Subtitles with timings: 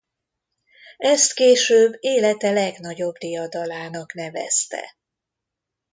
[0.97, 4.95] Ezt később élete legnagyobb diadalának nevezte.